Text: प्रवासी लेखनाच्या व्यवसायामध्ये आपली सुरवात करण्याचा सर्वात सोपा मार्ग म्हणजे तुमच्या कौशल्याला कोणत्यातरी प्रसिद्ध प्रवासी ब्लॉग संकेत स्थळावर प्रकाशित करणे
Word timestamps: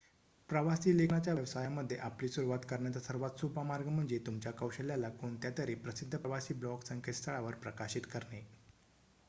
प्रवासी 0.49 0.91
लेखनाच्या 0.91 1.33
व्यवसायामध्ये 1.33 1.97
आपली 1.99 2.27
सुरवात 2.29 2.65
करण्याचा 2.69 2.99
सर्वात 2.99 3.39
सोपा 3.39 3.63
मार्ग 3.63 3.87
म्हणजे 3.89 4.17
तुमच्या 4.25 4.51
कौशल्याला 4.53 5.09
कोणत्यातरी 5.11 5.75
प्रसिद्ध 5.77 6.15
प्रवासी 6.15 6.53
ब्लॉग 6.55 6.79
संकेत 6.85 7.13
स्थळावर 7.13 7.55
प्रकाशित 7.57 8.07
करणे 8.11 8.41